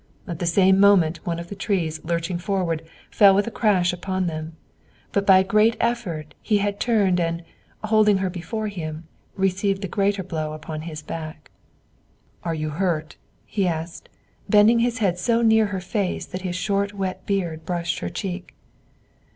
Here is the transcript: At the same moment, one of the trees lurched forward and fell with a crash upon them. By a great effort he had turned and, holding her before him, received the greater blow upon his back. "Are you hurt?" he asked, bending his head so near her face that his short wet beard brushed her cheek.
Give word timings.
At 0.27 0.39
the 0.39 0.47
same 0.47 0.79
moment, 0.79 1.23
one 1.27 1.37
of 1.37 1.49
the 1.49 1.55
trees 1.55 2.03
lurched 2.03 2.41
forward 2.41 2.79
and 2.81 2.89
fell 3.11 3.35
with 3.35 3.45
a 3.45 3.51
crash 3.51 3.93
upon 3.93 4.25
them. 4.25 4.55
By 5.13 5.37
a 5.37 5.43
great 5.43 5.77
effort 5.79 6.33
he 6.41 6.57
had 6.57 6.79
turned 6.79 7.19
and, 7.19 7.43
holding 7.83 8.17
her 8.17 8.29
before 8.31 8.67
him, 8.67 9.07
received 9.35 9.83
the 9.83 9.87
greater 9.87 10.23
blow 10.23 10.53
upon 10.53 10.81
his 10.89 11.03
back. 11.03 11.51
"Are 12.43 12.55
you 12.55 12.69
hurt?" 12.71 13.17
he 13.45 13.67
asked, 13.67 14.09
bending 14.49 14.79
his 14.79 14.97
head 14.97 15.19
so 15.19 15.43
near 15.43 15.67
her 15.67 15.79
face 15.79 16.25
that 16.25 16.41
his 16.41 16.55
short 16.55 16.95
wet 16.95 17.27
beard 17.27 17.63
brushed 17.63 17.99
her 17.99 18.09
cheek. 18.09 18.55